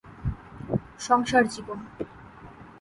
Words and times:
সংসার 0.99 1.43
জীবন 1.47 1.79